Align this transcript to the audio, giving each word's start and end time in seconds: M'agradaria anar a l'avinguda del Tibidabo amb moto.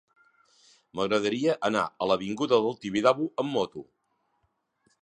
M'agradaria 0.99 1.55
anar 1.69 1.83
a 1.85 2.09
l'avinguda 2.13 2.61
del 2.65 2.79
Tibidabo 2.87 3.31
amb 3.45 3.57
moto. 3.59 3.87